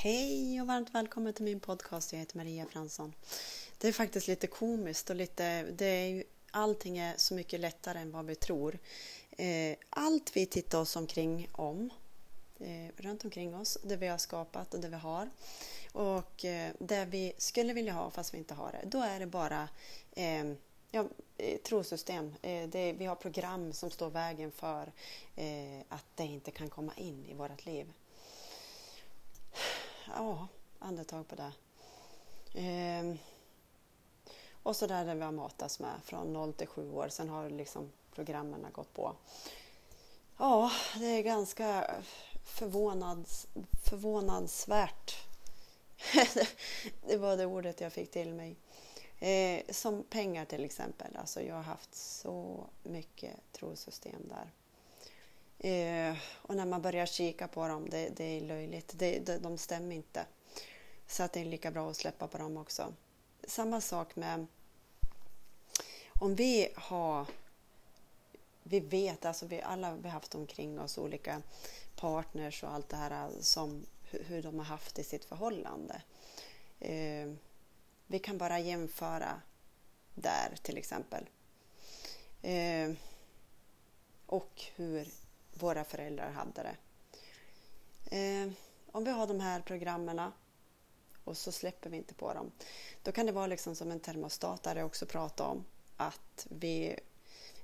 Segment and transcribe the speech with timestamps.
[0.00, 2.12] Hej och varmt välkommen till min podcast.
[2.12, 3.14] Jag heter Maria Fransson.
[3.78, 7.98] Det är faktiskt lite komiskt och lite, det är ju, allting är så mycket lättare
[7.98, 8.78] än vad vi tror.
[9.30, 11.90] Eh, allt vi tittar oss omkring om,
[12.60, 15.30] eh, runt omkring oss, det vi har skapat och det vi har
[15.92, 19.26] och eh, det vi skulle vilja ha fast vi inte har det, då är det
[19.26, 19.68] bara
[20.90, 21.08] ja,
[21.62, 22.34] trosystem.
[22.40, 24.92] Det, vi har program som står vägen för
[25.88, 27.92] att det inte kan komma in i vårt liv
[30.16, 30.48] ja,
[30.78, 31.52] andetag på det.
[32.60, 33.14] Eh,
[34.62, 37.08] och så där det vi har matats med från 0 till 7 år.
[37.08, 39.16] Sen har liksom programmen gått på.
[40.36, 41.90] Ja, det är ganska
[42.44, 43.46] förvånads,
[43.84, 45.14] förvånansvärt.
[47.06, 48.56] det var det ordet jag fick till mig.
[49.18, 51.16] Eh, som pengar till exempel.
[51.16, 54.52] Alltså jag har haft så mycket trosystem där.
[55.58, 58.92] Eh, och när man börjar kika på dem, det, det är löjligt.
[58.96, 60.26] Det, det, de stämmer inte.
[61.06, 62.94] Så att det är lika bra att släppa på dem också.
[63.46, 64.46] Samma sak med
[66.20, 67.26] om vi har
[68.62, 71.42] vi vet, alltså vi alla vi haft omkring oss olika
[71.96, 76.02] partners och allt det här eh, som hur de har haft i sitt förhållande.
[76.80, 77.32] Eh,
[78.06, 79.42] vi kan bara jämföra
[80.14, 81.28] där till exempel.
[82.42, 82.92] Eh,
[84.26, 85.08] och hur
[85.58, 86.76] våra föräldrar hade det.
[88.16, 88.48] Eh,
[88.92, 90.32] om vi har de här programmen
[91.24, 92.52] och så släpper vi inte på dem.
[93.02, 95.64] Då kan det vara liksom som en termostat där jag också pratar om
[95.96, 96.98] att vi,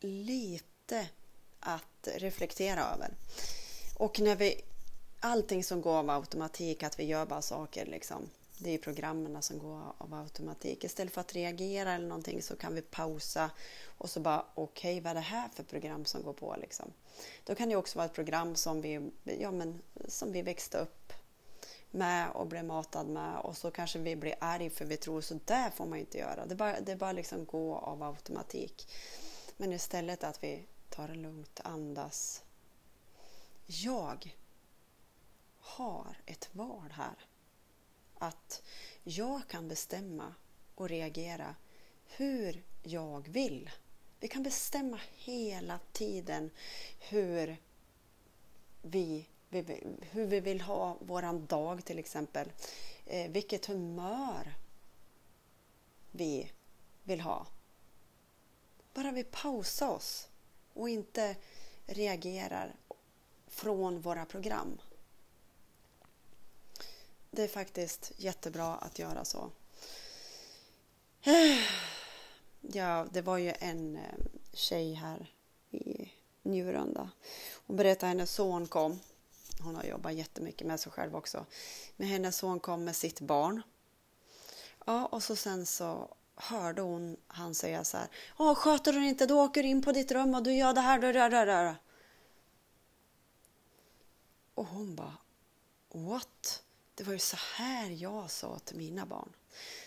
[0.00, 1.08] lite
[1.62, 3.14] att reflektera över.
[3.94, 4.60] Och när vi,
[5.20, 8.30] allting som går av automatik, att vi gör bara saker liksom.
[8.58, 10.84] Det är programmen som går av automatik.
[10.84, 13.50] Istället för att reagera eller någonting så kan vi pausa
[13.98, 16.92] och så bara okej, okay, vad är det här för program som går på liksom?
[17.44, 21.12] Då kan det också vara ett program som vi, ja, men, som vi växte upp
[21.90, 25.38] med och blev matad med och så kanske vi blir arg för vi tror så
[25.44, 26.46] där får man inte göra.
[26.46, 28.88] Det bara, det bara liksom gå av automatik.
[29.56, 32.42] Men istället att vi Ta det lugnt, andas.
[33.66, 34.36] Jag
[35.60, 37.26] har ett val här.
[38.18, 38.62] Att
[39.02, 40.34] jag kan bestämma
[40.74, 41.54] och reagera
[42.06, 43.70] hur jag vill.
[44.20, 46.50] Vi kan bestämma hela tiden
[46.98, 47.56] hur
[48.82, 49.26] vi,
[50.00, 52.52] hur vi vill ha våran dag till exempel.
[53.06, 54.54] Eh, vilket humör
[56.10, 56.50] vi
[57.02, 57.46] vill ha.
[58.94, 60.28] Bara vi pausar oss
[60.74, 61.36] och inte
[61.86, 62.74] reagerar
[63.46, 64.80] från våra program.
[67.30, 69.50] Det är faktiskt jättebra att göra så.
[72.74, 74.02] Ja, det var ju en eh,
[74.52, 75.32] tjej här
[75.70, 76.12] i
[76.42, 77.10] Njurunda.
[77.66, 79.00] Hon berättade att hennes son kom.
[79.60, 81.46] Hon har jobbat jättemycket med sig själv också.
[81.96, 83.62] Men hennes son kom med sitt barn.
[84.86, 88.08] Ja, och så sen så hörde hon han säga så här.
[88.38, 90.80] Åh, sköter du inte, då åker du in på ditt rum och du gör det
[90.80, 90.98] här.
[90.98, 91.74] Då, då, då, då.
[94.54, 95.16] Och hon bara,
[95.88, 96.62] what?
[96.94, 99.32] Det var ju så här jag sa till mina barn.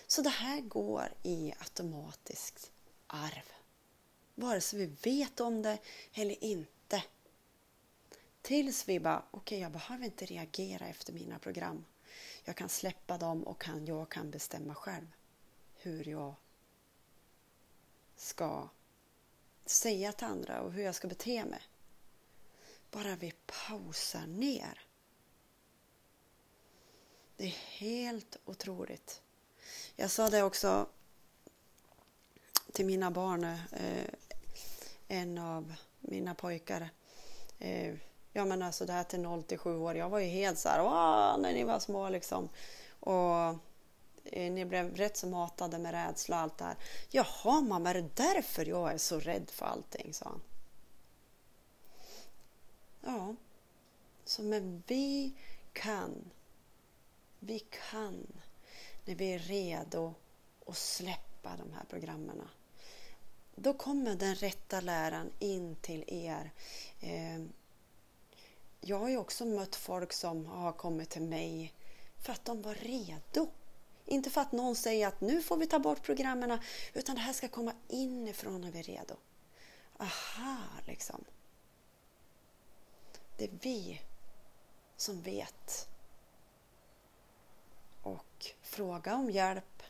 [0.07, 2.71] Så det här går i automatiskt
[3.07, 3.51] arv.
[4.35, 5.77] Vare sig vi vet om det
[6.13, 7.03] eller inte.
[8.41, 11.85] Tills vi bara, okej okay, jag behöver inte reagera efter mina program.
[12.43, 15.07] Jag kan släppa dem och kan, jag kan bestämma själv
[15.85, 16.35] hur jag
[18.15, 18.67] ska
[19.65, 21.61] säga till andra och hur jag ska bete mig.
[22.91, 24.79] Bara vi pausar ner.
[27.37, 29.21] Det är helt otroligt.
[29.95, 30.87] Jag sa det också
[32.71, 33.43] till mina barn.
[33.71, 34.07] Eh,
[35.07, 36.89] en av mina pojkar.
[37.59, 37.95] Eh,
[38.33, 39.95] ja men alltså det här till 0 till 7 år.
[39.95, 42.49] Jag var ju helt så här, när ni var små liksom.
[42.99, 43.55] Och
[44.25, 46.77] Eh, ni blev rätt så matade med rädsla och allt det här.
[47.09, 50.13] Jaha mamma, är det därför jag är så rädd för allting?
[50.13, 50.41] sa han.
[53.01, 53.35] Ja,
[54.25, 55.33] så men vi
[55.73, 56.31] kan,
[57.39, 58.27] vi kan
[59.05, 60.13] när vi är redo
[60.65, 62.41] att släppa de här programmen.
[63.55, 66.51] Då kommer den rätta läran in till er.
[66.99, 67.45] Eh,
[68.81, 71.73] jag har ju också mött folk som har kommit till mig
[72.17, 73.47] för att de var redo
[74.05, 76.59] inte för att någon säger att nu får vi ta bort programmen
[76.93, 79.15] utan det här ska komma inifrån när vi är redo.
[79.97, 80.57] Aha,
[80.87, 81.23] liksom.
[83.37, 84.01] Det är vi
[84.97, 85.87] som vet
[88.01, 89.83] och fråga om hjälp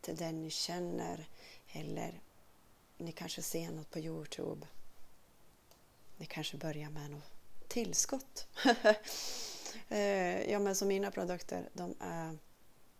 [0.00, 1.28] till den ni känner
[1.72, 2.20] eller
[2.96, 4.66] ni kanske ser något på Youtube.
[6.16, 7.32] Ni kanske börjar med något
[7.68, 8.46] tillskott.
[9.88, 12.38] Eh, ja, men som mina produkter, de är,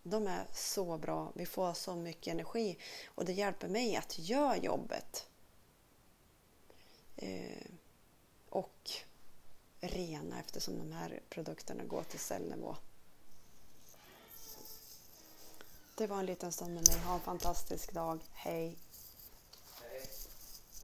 [0.04, 1.32] de är så bra.
[1.34, 5.26] Vi får så mycket energi och det hjälper mig att göra jobbet.
[7.16, 7.66] Eh,
[8.48, 8.90] och
[9.80, 12.76] rena eftersom de här produkterna går till cellnivå.
[15.96, 16.98] Det var en liten stund med mig.
[16.98, 18.20] Ha en fantastisk dag.
[18.32, 18.78] Hej!